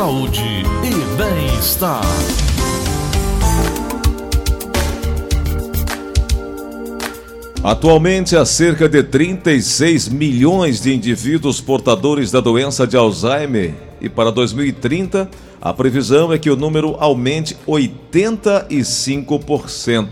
[0.00, 2.00] saúde e bem-estar.
[7.62, 14.32] Atualmente, há cerca de 36 milhões de indivíduos portadores da doença de Alzheimer e para
[14.32, 15.28] 2030
[15.60, 20.08] a previsão é que o número aumente 85%.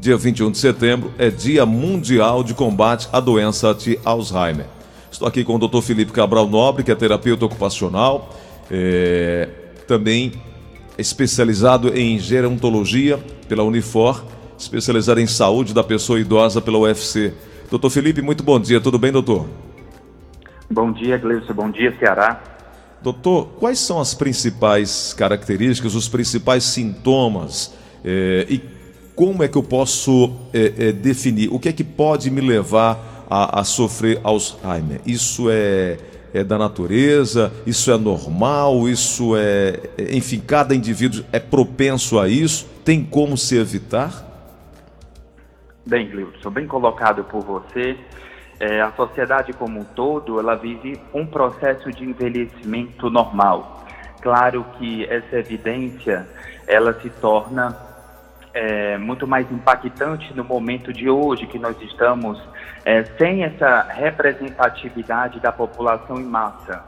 [0.00, 4.64] Dia 21 de setembro é Dia Mundial de Combate à Doença de Alzheimer.
[5.12, 5.82] Estou aqui com o Dr.
[5.82, 8.30] Felipe Cabral Nobre, que é terapeuta ocupacional,
[8.70, 9.48] é,
[9.86, 10.32] também
[10.96, 13.18] especializado em gerontologia
[13.48, 14.24] pela Unifor,
[14.58, 17.32] especializado em saúde da pessoa idosa pela UFC.
[17.70, 19.46] Doutor Felipe, muito bom dia, tudo bem, doutor?
[20.70, 22.42] Bom dia, Gleison, bom dia, Ceará.
[23.02, 28.62] Doutor, quais são as principais características, os principais sintomas é, e
[29.14, 33.26] como é que eu posso é, é, definir o que é que pode me levar
[33.28, 35.00] a, a sofrer Alzheimer.
[35.06, 35.98] Isso é,
[36.34, 39.78] é da natureza, isso é normal, isso é.
[40.10, 44.24] Enfim, cada indivíduo é propenso a isso, tem como se evitar?
[45.86, 47.96] Bem, Glilson, bem colocado por você.
[48.58, 53.84] É, a sociedade como um todo, ela vive um processo de envelhecimento normal.
[54.20, 56.26] Claro que essa evidência,
[56.66, 57.76] ela se torna
[58.54, 62.40] é, muito mais impactante no momento de hoje, que nós estamos
[62.84, 66.84] é, sem essa representatividade da população em massa,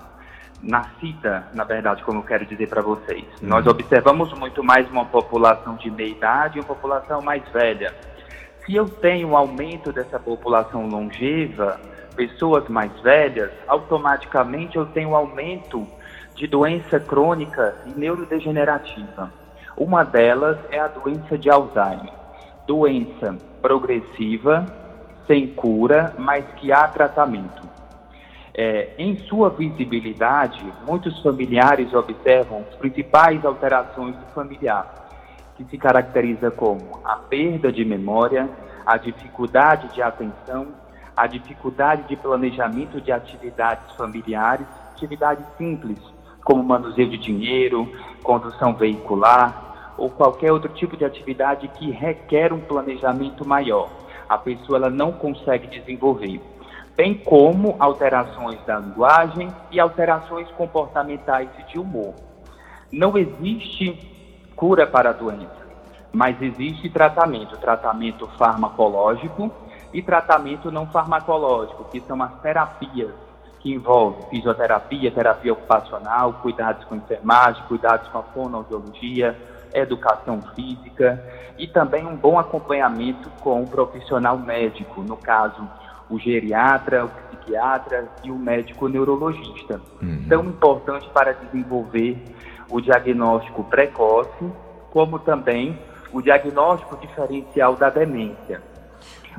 [0.62, 3.24] nascida, na verdade, como eu quero dizer para vocês.
[3.42, 3.48] Uhum.
[3.48, 7.92] Nós observamos muito mais uma população de meia idade e uma população mais velha.
[8.64, 11.80] Se eu tenho um aumento dessa população longeva,
[12.14, 15.86] pessoas mais velhas, automaticamente eu tenho um aumento
[16.34, 19.45] de doença crônica e neurodegenerativa.
[19.76, 22.12] Uma delas é a doença de Alzheimer,
[22.66, 24.64] doença progressiva,
[25.26, 27.62] sem cura, mas que há tratamento.
[28.54, 35.10] É, em sua visibilidade, muitos familiares observam as principais alterações do familiar,
[35.56, 38.48] que se caracteriza como a perda de memória,
[38.86, 40.68] a dificuldade de atenção,
[41.14, 45.98] a dificuldade de planejamento de atividades familiares, atividades simples,
[46.42, 49.65] como manuseio de dinheiro, condução veicular,
[49.96, 53.88] ou qualquer outro tipo de atividade que requer um planejamento maior.
[54.28, 56.40] A pessoa ela não consegue desenvolver.
[56.96, 62.14] Bem como alterações da linguagem e alterações comportamentais e de humor.
[62.90, 63.98] Não existe
[64.56, 65.66] cura para a doença,
[66.12, 69.50] mas existe tratamento, tratamento farmacológico
[69.92, 73.12] e tratamento não farmacológico, que são as terapias
[73.60, 79.36] que envolvem fisioterapia, terapia ocupacional, cuidados com enfermagem, cuidados com a fonoaudiologia,
[79.72, 81.22] educação física
[81.58, 85.68] e também um bom acompanhamento com o profissional médico, no caso,
[86.08, 89.80] o geriatra, o psiquiatra e o médico neurologista.
[90.02, 90.26] Uhum.
[90.28, 92.22] Tão importante para desenvolver
[92.70, 94.50] o diagnóstico precoce,
[94.90, 95.78] como também
[96.12, 98.62] o diagnóstico diferencial da demência.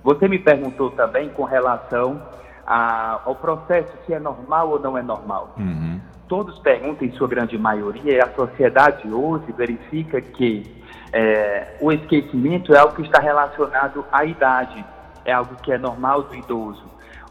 [0.04, 2.22] Você me perguntou também com relação
[2.66, 5.56] a, ao processo se é normal ou não é normal.
[5.58, 10.64] Uhum todos perguntam, em sua grande maioria, e a sociedade hoje verifica que
[11.12, 14.86] é, o esquecimento é algo que está relacionado à idade,
[15.26, 16.84] é algo que é normal do idoso,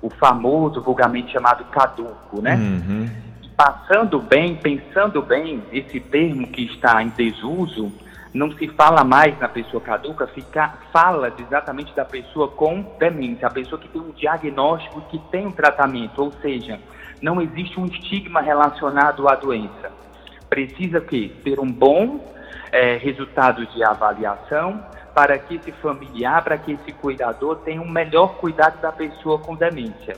[0.03, 2.57] o famoso, vulgarmente chamado caduco, né?
[2.57, 3.09] Uhum.
[3.57, 7.91] Passando bem, pensando bem, esse termo que está em desuso,
[8.35, 13.51] não se fala mais na pessoa caduca, fica, fala exatamente da pessoa com demência, a
[13.51, 16.79] pessoa que tem um diagnóstico, que tem um tratamento, ou seja,
[17.21, 19.91] não existe um estigma relacionado à doença.
[20.49, 22.25] Precisa que ter um bom
[22.71, 24.83] é, resultado de avaliação
[25.15, 29.55] para que esse familiar, para que esse cuidador tenha um melhor cuidado da pessoa com
[29.55, 30.17] demência.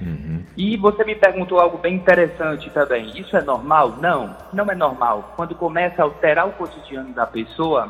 [0.00, 0.44] Uhum.
[0.56, 3.10] E você me perguntou algo bem interessante também.
[3.18, 3.96] Isso é normal?
[4.00, 5.32] Não, não é normal.
[5.36, 7.88] Quando começa a alterar o cotidiano da pessoa,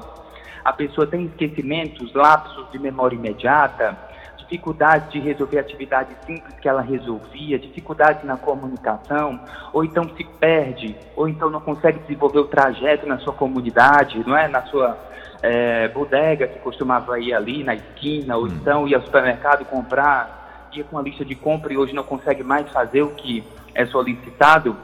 [0.64, 3.96] a pessoa tem esquecimentos, lapsos de memória imediata,
[4.44, 9.40] dificuldade de resolver atividades simples que ela resolvia, dificuldade na comunicação,
[9.72, 14.36] ou então se perde, ou então não consegue desenvolver o trajeto na sua comunidade, não
[14.36, 14.46] é?
[14.48, 14.96] Na sua
[15.42, 18.48] é, bodega que costumava ir ali na esquina, ou hum.
[18.48, 22.42] então ia ao supermercado comprar, ia com a lista de compra e hoje não consegue
[22.42, 24.76] mais fazer o que é solicitado,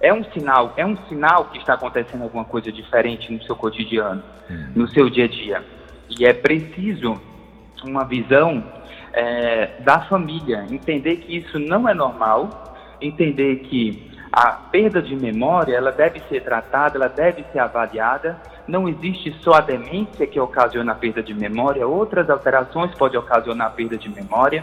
[0.00, 4.22] é um sinal, é um sinal que está acontecendo alguma coisa diferente no seu cotidiano,
[4.50, 4.72] hum.
[4.74, 5.64] no seu dia a dia.
[6.08, 7.20] E é preciso
[7.84, 8.62] uma visão
[9.12, 15.76] é, da família, entender que isso não é normal, entender que a perda de memória
[15.76, 18.40] ela deve ser tratada, ela deve ser avaliada.
[18.68, 23.66] Não existe só a demência que ocasiona a perda de memória, outras alterações podem ocasionar
[23.66, 24.62] a perda de memória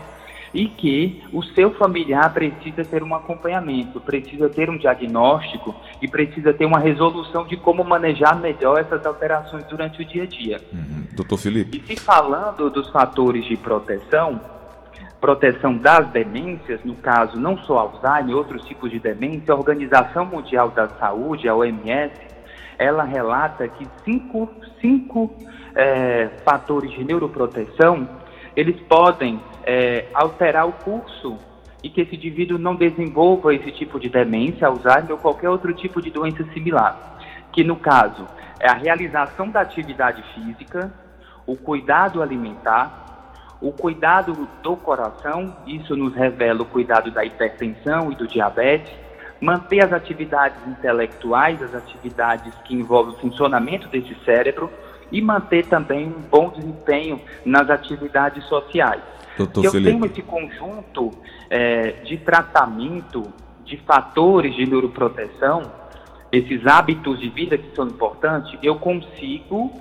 [0.57, 6.51] e que o seu familiar precisa ter um acompanhamento, precisa ter um diagnóstico e precisa
[6.51, 10.59] ter uma resolução de como manejar melhor essas alterações durante o dia a dia.
[10.74, 11.04] Uhum.
[11.13, 11.77] Doutor Felipe.
[11.77, 14.42] E se falando dos fatores de proteção,
[15.21, 20.71] proteção das demências, no caso não só Alzheimer, outros tipos de demência, a Organização Mundial
[20.71, 22.13] da Saúde, a OMS,
[22.80, 24.50] ela relata que cinco,
[24.81, 25.31] cinco
[25.75, 28.10] é, fatores de neuroproteção,
[28.56, 31.37] eles podem é, alterar o curso
[31.83, 36.01] e que esse indivíduo não desenvolva esse tipo de demência, Alzheimer ou qualquer outro tipo
[36.01, 37.19] de doença similar.
[37.51, 38.25] Que no caso
[38.61, 40.91] é a realização da atividade física,
[41.45, 48.15] o cuidado alimentar, o cuidado do coração, isso nos revela o cuidado da hipertensão e
[48.15, 48.93] do diabetes,
[49.41, 54.71] manter as atividades intelectuais, as atividades que envolvem o funcionamento desse cérebro
[55.11, 59.16] e manter também um bom desempenho nas atividades sociais.
[59.38, 59.92] Doutor eu Felipe.
[59.92, 61.12] tenho esse conjunto
[61.50, 63.24] é, de tratamento
[63.63, 65.63] de fatores de neuroproteção,
[66.31, 69.72] esses hábitos de vida que são importantes, eu consigo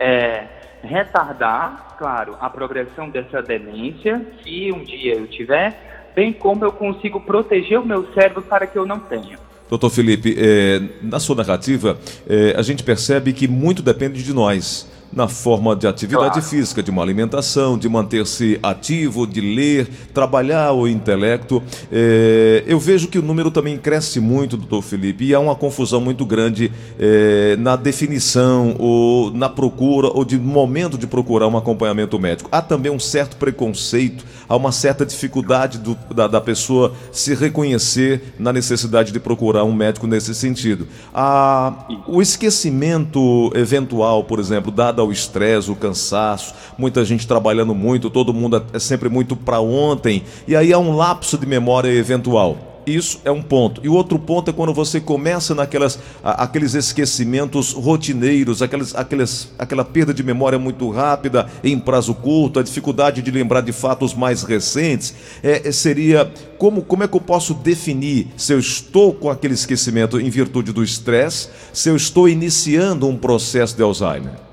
[0.00, 0.46] é,
[0.82, 7.20] retardar, claro, a progressão dessa demência, se um dia eu tiver, bem como eu consigo
[7.20, 9.38] proteger o meu cérebro para que eu não tenha.
[9.68, 14.88] Doutor Felipe, é, na sua narrativa, é, a gente percebe que muito depende de nós
[15.14, 16.42] na forma de atividade Claro.
[16.42, 21.62] física, de uma alimentação, de manter-se ativo, de ler, trabalhar o intelecto.
[21.92, 26.00] É, eu vejo que o número também cresce muito, doutor Felipe, e há uma confusão
[26.00, 32.18] muito grande é, na definição ou na procura ou de momento de procurar um acompanhamento
[32.18, 32.48] médico.
[32.50, 38.34] Há também um certo preconceito, há uma certa dificuldade do- da, da pessoa se reconhecer
[38.38, 40.86] na necessidade de procurar um médico nesse sentido.
[41.14, 48.10] Ah, o esquecimento eventual, por exemplo, dado ao estresse, o cansaço, muita gente trabalhando muito,
[48.10, 52.74] todo mundo é sempre muito para ontem, e aí há um lapso de memória eventual.
[52.86, 53.80] Isso é um ponto.
[53.82, 59.84] E o outro ponto é quando você começa naquelas aqueles esquecimentos rotineiros, aquelas, aquelas, aquela
[59.84, 64.42] perda de memória muito rápida em prazo curto, a dificuldade de lembrar de fatos mais
[64.42, 65.14] recentes.
[65.42, 69.54] É, é, seria como, como é que eu posso definir se eu estou com aquele
[69.54, 74.43] esquecimento em virtude do estresse, se eu estou iniciando um processo de Alzheimer?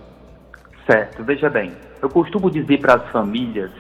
[0.86, 3.72] Certo, veja bem, eu costumo dizer para as famílias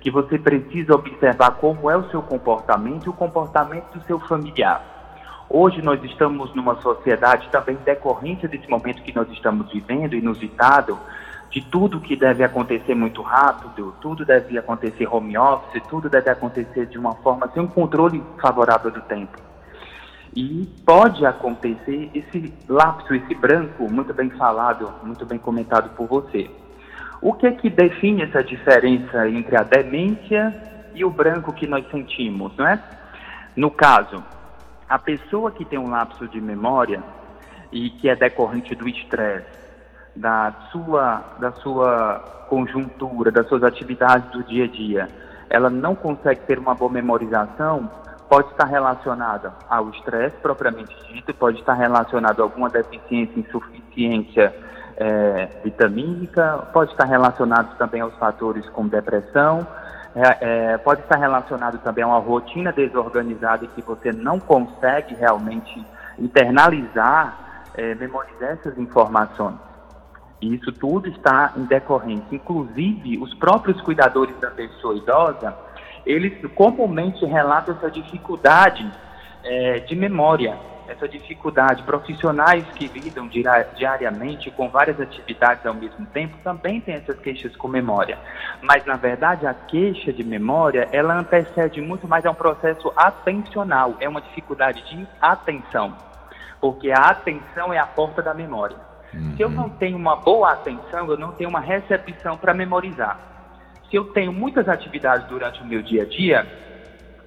[0.00, 4.82] que você precisa observar como é o seu comportamento e o comportamento do seu familiar.
[5.48, 10.98] Hoje nós estamos numa sociedade também decorrente desse momento que nós estamos vivendo, inusitado,
[11.50, 16.86] de tudo que deve acontecer muito rápido, tudo deve acontecer home office, tudo deve acontecer
[16.86, 19.49] de uma forma sem um controle favorável do tempo.
[20.34, 26.48] E pode acontecer esse lapso, esse branco, muito bem falado, muito bem comentado por você.
[27.20, 30.54] O que é que define essa diferença entre a demência
[30.94, 32.80] e o branco que nós sentimos, não é?
[33.56, 34.22] No caso,
[34.88, 37.02] a pessoa que tem um lapso de memória
[37.72, 39.46] e que é decorrente do estresse,
[40.14, 45.08] da sua, da sua conjuntura, das suas atividades do dia a dia,
[45.48, 47.90] ela não consegue ter uma boa memorização,
[48.30, 54.54] pode estar relacionada ao estresse propriamente dito, pode estar relacionado a alguma deficiência, insuficiência
[54.96, 59.66] eh, vitamínica, pode estar relacionado também aos fatores como depressão,
[60.14, 65.84] é, é, pode estar relacionado também a uma rotina desorganizada que você não consegue realmente
[66.18, 69.56] internalizar, é, memorizar essas informações.
[70.40, 72.34] E isso tudo está em decorrência.
[72.34, 75.54] Inclusive, os próprios cuidadores da pessoa idosa,
[76.06, 78.90] eles comumente relatam essa dificuldade
[79.44, 80.56] é, de memória,
[80.88, 81.82] essa dificuldade.
[81.84, 87.54] Profissionais que lidam diari- diariamente com várias atividades ao mesmo tempo também têm essas queixas
[87.54, 88.18] com memória.
[88.60, 93.94] Mas, na verdade, a queixa de memória, ela antecede muito mais a um processo atencional,
[94.00, 95.94] é uma dificuldade de atenção.
[96.60, 98.76] Porque a atenção é a porta da memória.
[99.36, 103.18] Se eu não tenho uma boa atenção, eu não tenho uma recepção para memorizar.
[103.90, 106.46] Se eu tenho muitas atividades durante o meu dia a dia,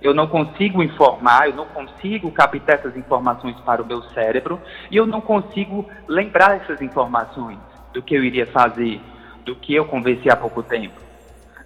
[0.02, 4.96] eu não consigo informar, eu não consigo captar essas informações para o meu cérebro e
[4.96, 7.60] eu não consigo lembrar essas informações
[7.94, 9.02] do que eu iria fazer,
[9.44, 11.02] do que eu conversei há pouco tempo.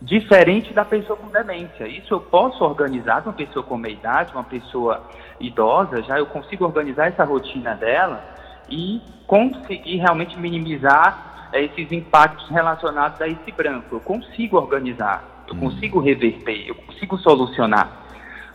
[0.01, 1.87] Diferente da pessoa com demência.
[1.87, 5.03] Isso eu posso organizar uma pessoa com meia idade, uma pessoa
[5.39, 8.36] idosa, já eu consigo organizar essa rotina dela
[8.69, 13.95] e conseguir realmente minimizar eh, esses impactos relacionados a esse branco.
[13.95, 18.05] Eu consigo organizar, eu consigo reverter, eu consigo solucionar.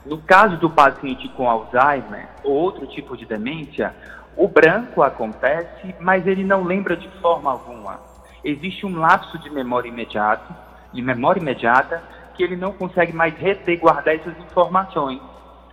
[0.04, 3.94] No caso do paciente com Alzheimer ou outro tipo de demência,
[4.36, 8.00] o branco acontece, mas ele não lembra de forma alguma.
[8.42, 10.56] Existe um lapso de memória imediata,
[10.92, 12.02] de memória imediata,
[12.34, 15.20] que ele não consegue mais reter, guardar essas informações.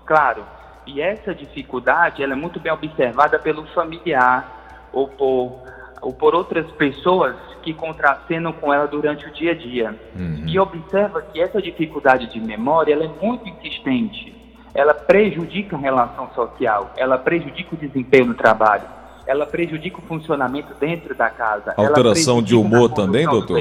[0.05, 0.43] Claro,
[0.85, 5.63] E essa dificuldade ela é muito bem observada pelo familiar ou por,
[6.01, 9.95] ou por outras pessoas que contracenam com ela durante o dia a dia.
[10.15, 10.45] Uhum.
[10.47, 14.35] E observa que essa dificuldade de memória ela é muito insistente.
[14.73, 18.83] Ela prejudica a relação social, ela prejudica o desempenho no trabalho,
[19.25, 21.73] ela prejudica o funcionamento dentro da casa.
[21.75, 23.59] Alteração de humor também, doutor?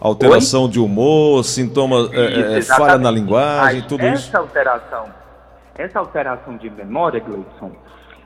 [0.00, 0.70] Alteração Oi?
[0.70, 4.36] de humor, sintomas, é, é, falha na linguagem, Mas tudo essa isso?
[4.36, 5.06] Alteração,
[5.76, 7.72] essa alteração de memória, Gleison,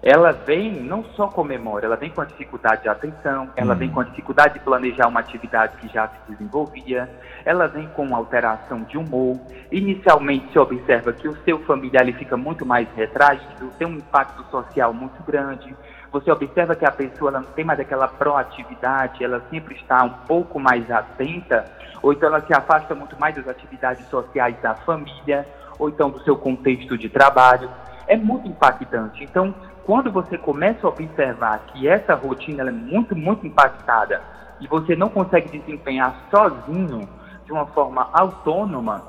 [0.02, 3.78] ela vem não só com memória, ela vem com a dificuldade de atenção, ela hum.
[3.78, 7.10] vem com a dificuldade de planejar uma atividade que já se desenvolvia,
[7.44, 9.40] ela vem com alteração de humor.
[9.72, 14.44] Inicialmente se observa que o seu familiar ele fica muito mais retraído, tem um impacto
[14.50, 15.74] social muito grande.
[16.12, 20.26] Você observa que a pessoa ela não tem mais aquela proatividade, ela sempre está um
[20.26, 21.64] pouco mais atenta,
[22.00, 25.46] ou então ela se afasta muito mais das atividades sociais da família,
[25.78, 27.70] ou então do seu contexto de trabalho.
[28.06, 29.22] É muito impactante.
[29.22, 29.54] Então,
[29.84, 34.20] quando você começa a observar que essa rotina é muito, muito impactada
[34.60, 37.08] e você não consegue desempenhar sozinho,
[37.48, 39.02] de uma forma autônoma,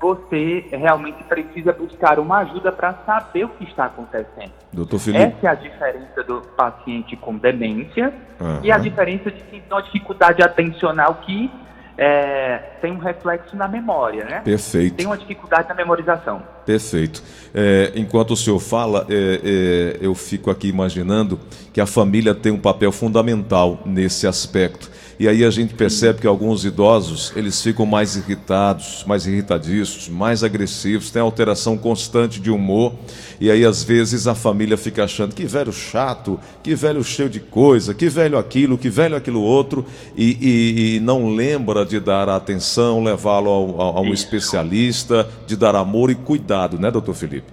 [0.00, 4.52] você realmente precisa buscar uma ajuda para saber o que está acontecendo.
[4.72, 5.22] Doutor Felipe.
[5.22, 8.60] Essa é a diferença do paciente com demência uhum.
[8.62, 11.50] e a diferença de uma dificuldade atencional que
[11.98, 14.40] é, tem um reflexo na memória, né?
[14.40, 14.96] Perfeito.
[14.96, 16.42] Tem uma dificuldade na memorização.
[16.64, 17.22] Perfeito.
[17.54, 21.40] É, enquanto o senhor fala, é, é, eu fico aqui imaginando
[21.72, 24.90] que a família tem um papel fundamental nesse aspecto.
[25.18, 30.44] E aí a gente percebe que alguns idosos, eles ficam mais irritados, mais irritadiços, mais
[30.44, 32.92] agressivos, tem alteração constante de humor.
[33.40, 37.40] E aí às vezes a família fica achando que velho chato, que velho cheio de
[37.40, 42.28] coisa, que velho aquilo, que velho aquilo outro, e, e, e não lembra de dar
[42.28, 47.50] atenção, levá-lo a, a um especialista, de dar amor e cuidado, né, doutor Felipe?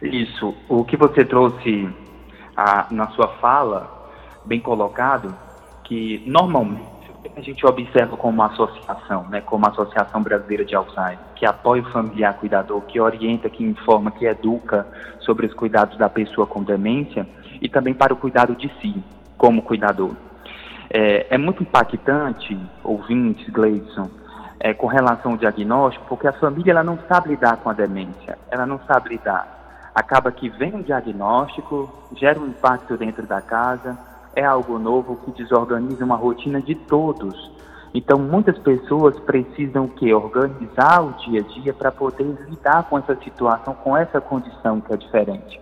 [0.00, 0.54] Isso.
[0.68, 1.88] O que você trouxe
[2.56, 4.10] a, na sua fala,
[4.46, 5.34] bem colocado,
[5.84, 6.94] que normalmente
[7.36, 11.82] a gente observa como uma associação, né, como a Associação Brasileira de Alzheimer, que apoia
[11.82, 14.86] o familiar cuidador, que orienta, que informa, que educa
[15.20, 17.26] sobre os cuidados da pessoa com demência
[17.60, 19.02] e também para o cuidado de si,
[19.36, 20.12] como cuidador.
[20.90, 24.10] É, é muito impactante, ouvintes, Gleison,
[24.60, 28.38] é, com relação ao diagnóstico, porque a família ela não sabe lidar com a demência,
[28.50, 29.90] ela não sabe lidar.
[29.94, 33.98] Acaba que vem um diagnóstico, gera um impacto dentro da casa,
[34.36, 37.52] é algo novo que desorganiza uma rotina de todos.
[37.94, 43.14] Então, muitas pessoas precisam que organizar o dia a dia para poder lidar com essa
[43.16, 45.60] situação, com essa condição que é diferente.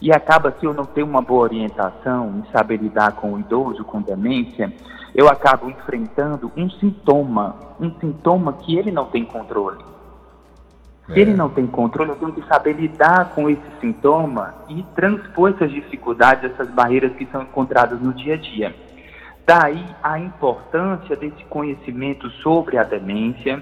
[0.00, 3.84] E acaba se eu não tenho uma boa orientação em saber lidar com o idoso
[3.84, 4.72] com demência,
[5.14, 9.84] eu acabo enfrentando um sintoma, um sintoma que ele não tem controle.
[11.12, 11.34] Se ele é.
[11.34, 16.52] não tem controle, eu tenho que saber lidar com esse sintoma e transpor essas dificuldades,
[16.52, 18.74] essas barreiras que são encontradas no dia a dia.
[19.46, 23.60] Daí a importância desse conhecimento sobre a demência,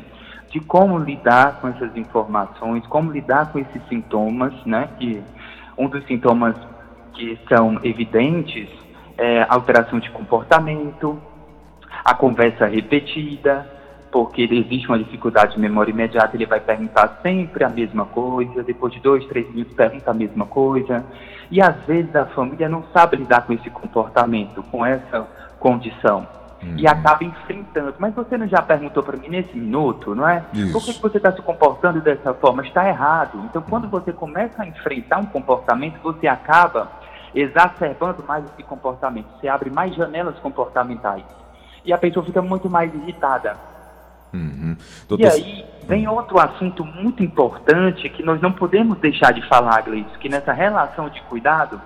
[0.51, 4.89] de como lidar com essas informações, como lidar com esses sintomas, né?
[4.99, 5.23] Que
[5.77, 6.57] um dos sintomas
[7.15, 8.69] que são evidentes
[9.17, 11.21] é alteração de comportamento,
[12.05, 13.78] a conversa repetida,
[14.11, 18.93] porque existe uma dificuldade de memória imediata, ele vai perguntar sempre a mesma coisa, depois
[18.93, 21.05] de dois, três minutos pergunta a mesma coisa.
[21.51, 25.27] E às vezes a família não sabe lidar com esse comportamento, com essa
[25.59, 26.27] condição.
[26.63, 26.75] Uhum.
[26.77, 27.95] E acaba enfrentando.
[27.99, 30.43] Mas você não já perguntou para mim nesse minuto, não é?
[30.53, 30.73] Isso.
[30.73, 32.67] Por que, que você está se comportando dessa forma?
[32.67, 33.41] Está errado.
[33.45, 33.91] Então, quando uhum.
[33.91, 36.91] você começa a enfrentar um comportamento, você acaba
[37.35, 39.27] exacerbando mais esse comportamento.
[39.39, 41.23] Você abre mais janelas comportamentais.
[41.85, 43.57] E a pessoa fica muito mais irritada
[44.33, 44.77] Uhum.
[45.09, 45.25] Doutor...
[45.25, 50.19] E aí vem outro assunto muito importante que nós não podemos deixar de falar, Gleice,
[50.19, 51.81] que nessa relação de cuidado,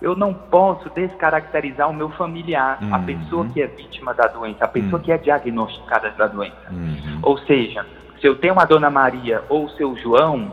[0.00, 2.94] eu não posso descaracterizar o meu familiar, uhum.
[2.94, 5.00] a pessoa que é vítima da doença, a pessoa uhum.
[5.00, 6.70] que é diagnosticada da doença.
[6.70, 7.18] Uhum.
[7.22, 7.86] Ou seja,
[8.20, 10.52] se eu tenho uma Dona Maria ou o seu João,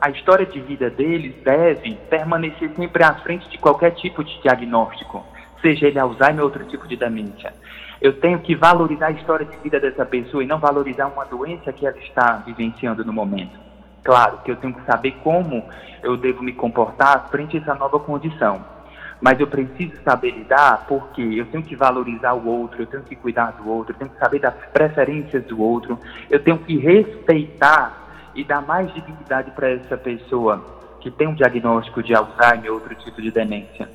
[0.00, 5.24] a história de vida deles deve permanecer sempre à frente de qualquer tipo de diagnóstico,
[5.60, 7.54] seja ele Alzheimer ou outro tipo de demência.
[8.02, 11.72] Eu tenho que valorizar a história de vida dessa pessoa e não valorizar uma doença
[11.72, 13.56] que ela está vivenciando no momento.
[14.02, 15.62] Claro que eu tenho que saber como
[16.02, 18.60] eu devo me comportar frente a essa nova condição.
[19.20, 23.14] Mas eu preciso saber lidar porque eu tenho que valorizar o outro, eu tenho que
[23.14, 25.96] cuidar do outro, eu tenho que saber das preferências do outro,
[26.28, 30.60] eu tenho que respeitar e dar mais dignidade para essa pessoa
[30.98, 33.88] que tem um diagnóstico de Alzheimer ou outro tipo de demência.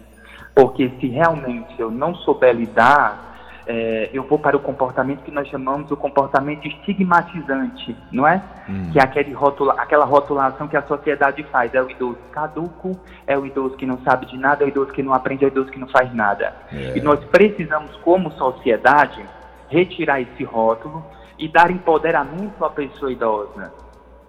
[0.55, 3.27] Porque se realmente eu não souber lidar
[3.67, 8.41] é, eu vou para o comportamento que nós chamamos o comportamento estigmatizante, não é?
[8.69, 8.89] Hum.
[8.91, 11.73] Que é aquele rotula, aquela rotulação que a sociedade faz.
[11.73, 12.97] É o idoso caduco,
[13.27, 15.47] é o idoso que não sabe de nada, é o idoso que não aprende, é
[15.47, 16.55] o idoso que não faz nada.
[16.71, 16.97] É.
[16.97, 19.23] E nós precisamos, como sociedade,
[19.69, 21.05] retirar esse rótulo
[21.37, 23.73] e dar empoderamento à pessoa idosa.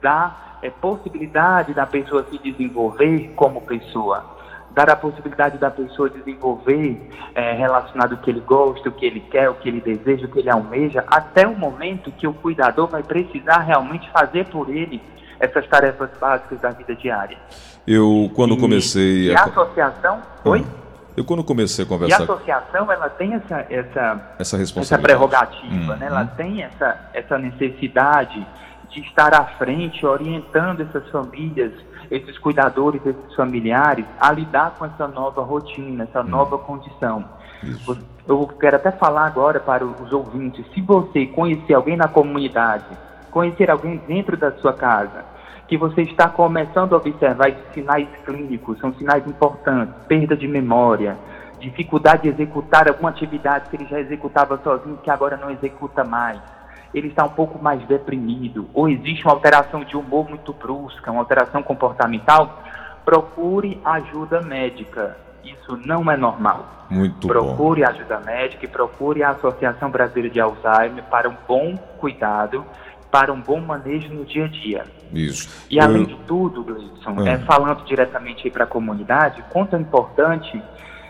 [0.03, 4.38] Dar é, possibilidade da pessoa se desenvolver como pessoa
[4.79, 9.19] dar a possibilidade da pessoa desenvolver é, relacionado ao que ele gosta, o que ele
[9.19, 12.87] quer, o que ele deseja, o que ele almeja, até o momento que o cuidador
[12.87, 15.03] vai precisar realmente fazer por ele
[15.41, 17.37] essas tarefas básicas da vida diária.
[17.85, 19.27] Eu, quando e, comecei...
[19.27, 20.23] E a, a associação...
[20.45, 20.49] Ah.
[20.51, 20.65] Oi?
[21.17, 22.21] Eu, quando comecei a conversar...
[22.21, 26.07] E a associação, ela tem essa, essa, essa, essa prerrogativa, né?
[26.07, 26.37] Ela uhum.
[26.37, 28.47] tem essa, essa necessidade
[28.91, 31.73] de estar à frente, orientando essas famílias
[32.11, 36.29] esses cuidadores, esses familiares, a lidar com essa nova rotina, essa hum.
[36.29, 37.25] nova condição.
[37.63, 37.99] Isso.
[38.27, 42.85] Eu quero até falar agora para os ouvintes: se você conhecer alguém na comunidade,
[43.31, 45.25] conhecer alguém dentro da sua casa,
[45.67, 51.17] que você está começando a observar esses sinais clínicos, são sinais importantes, perda de memória,
[51.59, 56.41] dificuldade de executar alguma atividade que ele já executava sozinho, que agora não executa mais
[56.95, 61.21] ele está um pouco mais deprimido, ou existe uma alteração de humor muito brusca, uma
[61.21, 62.63] alteração comportamental,
[63.05, 65.17] procure ajuda médica.
[65.45, 66.87] Isso não é normal.
[66.91, 67.89] Muito procure bom.
[67.89, 72.65] ajuda médica e procure a Associação Brasileira de Alzheimer para um bom cuidado,
[73.11, 74.85] para um bom manejo no dia a dia.
[75.13, 75.67] Isso.
[75.71, 76.09] E além Eu...
[76.09, 80.63] de tudo, Gleison, é, falando diretamente para a comunidade, quanto é importante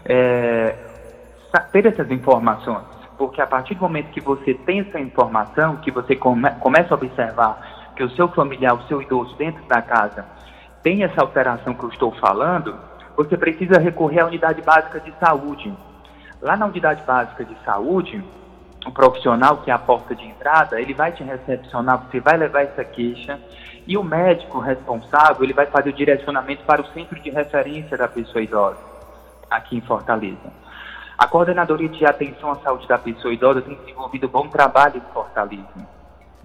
[0.04, 0.74] é,
[1.72, 6.14] ter essas informações porque a partir do momento que você tem essa informação, que você
[6.14, 10.24] come, começa a observar que o seu familiar, o seu idoso dentro da casa
[10.84, 12.74] tem essa alteração que eu estou falando,
[13.16, 15.74] você precisa recorrer à unidade básica de saúde.
[16.40, 18.24] Lá na unidade básica de saúde,
[18.86, 22.62] o profissional que é a porta de entrada, ele vai te recepcionar, você vai levar
[22.62, 23.40] essa queixa
[23.84, 28.06] e o médico responsável, ele vai fazer o direcionamento para o centro de referência da
[28.06, 28.78] pessoa idosa
[29.50, 30.67] aqui em Fortaleza.
[31.18, 35.66] A Coordenadoria de Atenção à Saúde da Pessoa Idosa tem desenvolvido bom trabalho em Fortaleza,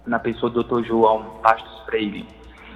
[0.04, 0.84] na pessoa do Dr.
[0.84, 2.26] João Bastos Freire,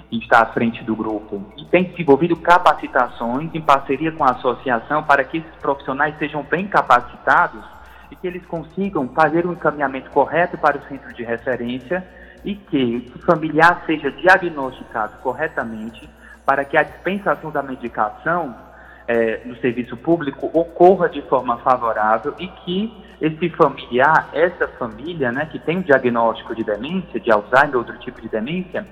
[0.08, 5.06] que está à frente do grupo, e tem desenvolvido capacitações em parceria com a associação
[5.06, 7.66] para que esses profissionais sejam bem capacitados
[8.12, 12.08] e que eles consigam fazer um encaminhamento correto para o centro de referência
[12.46, 16.08] e que o familiar seja diagnosticado corretamente
[16.46, 18.67] para que a dispensação da medicação
[19.08, 25.48] é, no serviço público ocorra de forma favorável e que esse familiar, essa família, né,
[25.52, 28.86] que tem um diagnóstico de demência, de Alzheimer ou outro tipo de demência,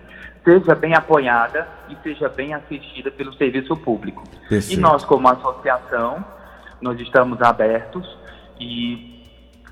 [0.43, 4.23] seja bem apoiada e seja bem assistida pelo serviço público.
[4.47, 4.73] Perfeito.
[4.73, 6.23] E nós, como associação,
[6.81, 8.17] nós estamos abertos
[8.59, 9.23] e,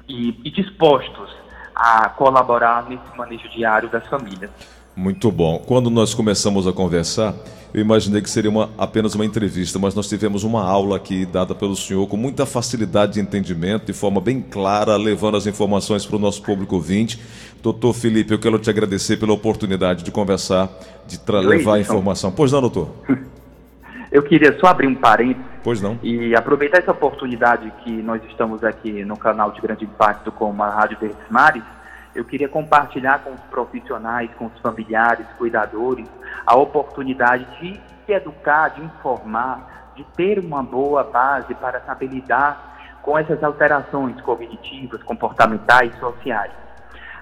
[0.07, 1.35] e, e dispostos
[1.75, 4.51] a colaborar nesse manejo diário das famílias.
[4.95, 5.59] Muito bom.
[5.65, 7.33] Quando nós começamos a conversar,
[7.73, 11.55] eu imaginei que seria uma, apenas uma entrevista, mas nós tivemos uma aula aqui dada
[11.55, 16.15] pelo senhor com muita facilidade de entendimento, de forma bem clara, levando as informações para
[16.15, 17.19] o nosso público ouvinte.
[17.63, 20.69] Doutor Felipe, eu quero te agradecer pela oportunidade de conversar,
[21.07, 22.31] de levar a informação.
[22.31, 22.89] Pois não, doutor?
[24.11, 25.43] Eu queria só abrir um parênteses.
[25.63, 25.97] Pois não.
[26.03, 30.69] E aproveitar essa oportunidade que nós estamos aqui no canal de grande impacto com a
[30.69, 31.63] Rádio Verdes Mares
[32.15, 36.07] eu queria compartilhar com os profissionais, com os familiares, cuidadores,
[36.45, 42.73] a oportunidade de se educar, de informar, de ter uma boa base para saber lidar
[43.01, 46.51] com essas alterações cognitivas, comportamentais, sociais.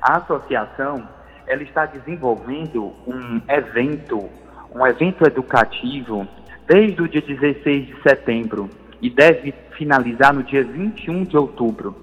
[0.01, 1.07] A associação
[1.47, 4.29] ela está desenvolvendo um evento,
[4.73, 6.27] um evento educativo
[6.67, 8.69] desde o dia 16 de setembro
[9.01, 11.95] e deve finalizar no dia 21 de outubro.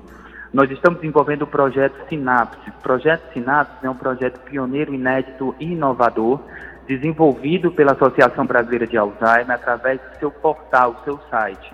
[0.59, 2.71] Nós estamos desenvolvendo o projeto Sinapse.
[2.71, 6.40] O projeto Sinapse é um projeto pioneiro, inédito e inovador,
[6.85, 11.73] desenvolvido pela Associação Brasileira de Alzheimer através do seu portal, seu site.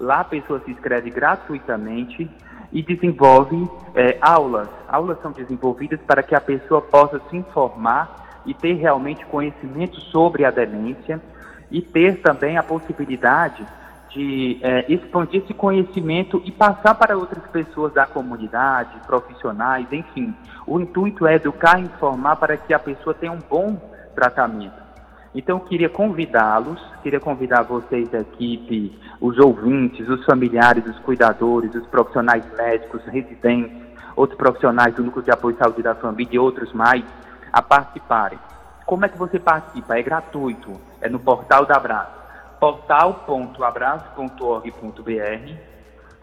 [0.00, 2.26] Lá a pessoa se inscreve gratuitamente
[2.72, 4.68] e desenvolve é, aulas.
[4.88, 10.46] Aulas são desenvolvidas para que a pessoa possa se informar e ter realmente conhecimento sobre
[10.46, 11.20] a demência
[11.70, 13.62] e ter também a possibilidade
[14.12, 20.34] de é, expandir esse conhecimento e passar para outras pessoas da comunidade, profissionais, enfim.
[20.66, 23.76] O intuito é educar e informar para que a pessoa tenha um bom
[24.14, 24.82] tratamento.
[25.34, 31.86] Então, queria convidá-los, queria convidar vocês, a equipe, os ouvintes, os familiares, os cuidadores, os
[31.86, 33.74] profissionais médicos, residentes,
[34.14, 37.02] outros profissionais do Núcleo de Apoio à Saúde da Família e outros mais,
[37.50, 38.38] a participarem.
[38.84, 39.98] Como é que você participa?
[39.98, 42.21] É gratuito, é no portal da Abraço
[42.62, 45.54] portal.abraço.org.br.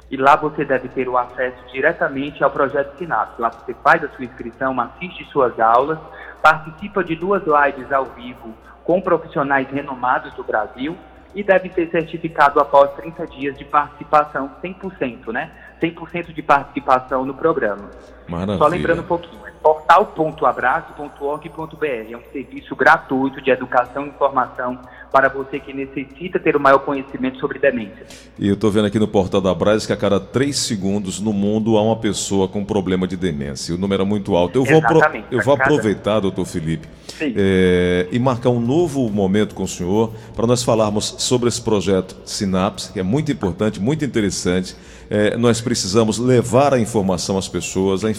[0.10, 3.42] e lá você deve ter o acesso diretamente ao projeto Sinapse.
[3.42, 6.00] Lá você faz a sua inscrição, assiste suas aulas,
[6.42, 8.54] participa de duas lives ao vivo
[8.86, 10.98] com profissionais renomados do Brasil
[11.36, 15.52] e deve ser certificado após 30 dias de participação 100%, né?
[15.82, 17.90] 100% de participação no programa.
[18.30, 18.58] Maravilha.
[18.58, 24.80] Só lembrando um pouquinho, é portal.abraço.org.br, é um serviço gratuito de educação e informação
[25.12, 28.06] para você que necessita ter o maior conhecimento sobre demência.
[28.38, 31.34] E eu estou vendo aqui no portal da Braz que a cada três segundos no
[31.34, 33.74] mundo há uma pessoa com problema de demência.
[33.74, 34.60] O número é muito alto.
[34.60, 36.88] Eu vou, pro, eu vou aproveitar, doutor Felipe,
[37.22, 42.16] é, e marcar um novo momento com o senhor para nós falarmos sobre esse projeto
[42.24, 44.76] Sinapse, que é muito importante, muito interessante.
[45.10, 48.06] É, nós precisamos levar a informação às pessoas.
[48.06, 48.19] A informação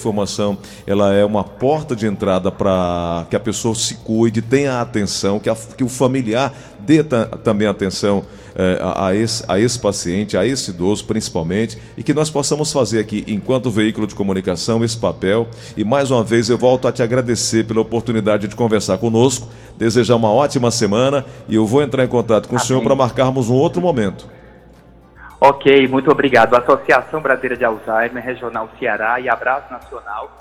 [0.86, 5.48] ela é uma porta de entrada para que a pessoa se cuide, tenha atenção, que,
[5.48, 10.44] a, que o familiar dê também atenção é, a, a, esse, a esse paciente, a
[10.44, 15.48] esse idoso principalmente, e que nós possamos fazer aqui, enquanto veículo de comunicação, esse papel.
[15.76, 20.16] E mais uma vez eu volto a te agradecer pela oportunidade de conversar conosco, desejar
[20.16, 23.54] uma ótima semana e eu vou entrar em contato com o senhor para marcarmos um
[23.54, 24.39] outro momento.
[25.42, 26.54] Ok, muito obrigado.
[26.54, 30.36] Associação Brasileira de Alzheimer, Regional Ceará e Abraço Nacional.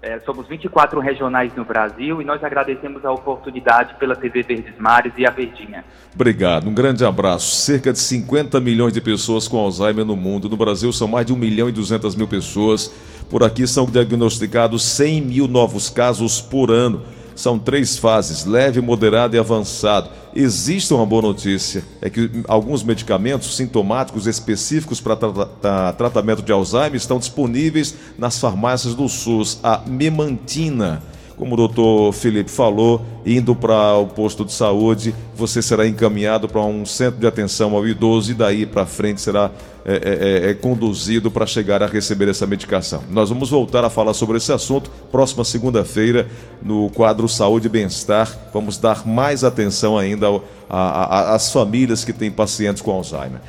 [0.00, 5.12] É, somos 24 regionais no Brasil e nós agradecemos a oportunidade pela TV Verdes Mares
[5.18, 5.84] e a Verdinha.
[6.14, 7.54] Obrigado, um grande abraço.
[7.54, 10.48] Cerca de 50 milhões de pessoas com Alzheimer no mundo.
[10.48, 12.90] No Brasil são mais de 1 milhão e 200 mil pessoas.
[13.28, 17.02] Por aqui são diagnosticados 100 mil novos casos por ano.
[17.34, 20.08] São três fases: leve, moderado e avançado.
[20.34, 26.94] Existe uma boa notícia: é que alguns medicamentos sintomáticos específicos para tra tratamento de Alzheimer
[26.94, 29.58] estão disponíveis nas farmácias do SUS.
[29.62, 31.02] A memantina
[31.36, 36.62] como o doutor Felipe falou, indo para o posto de saúde, você será encaminhado para
[36.62, 39.50] um centro de atenção ao idoso e daí para frente será
[39.86, 43.02] é, é, é, é conduzido para chegar a receber essa medicação.
[43.10, 46.26] Nós vamos voltar a falar sobre esse assunto próxima segunda-feira
[46.62, 48.30] no quadro Saúde e Bem-Estar.
[48.52, 50.28] Vamos dar mais atenção ainda
[50.68, 53.40] às famílias que têm pacientes com Alzheimer.